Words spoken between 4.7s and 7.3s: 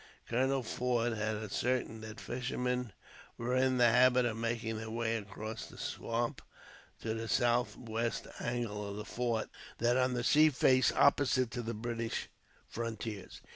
their way, across the swamp, to the